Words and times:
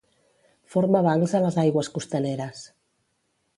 Forma 0.75 1.01
bancs 1.09 1.35
a 1.39 1.43
les 1.45 1.59
aigües 1.65 1.93
costaneres. 1.99 2.65